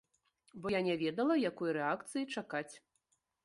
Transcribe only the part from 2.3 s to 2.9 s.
чакаць.